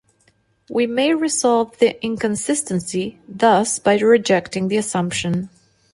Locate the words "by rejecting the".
3.77-4.77